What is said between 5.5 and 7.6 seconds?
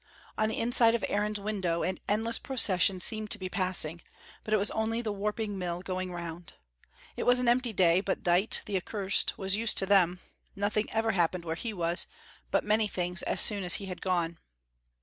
mill going round. It was an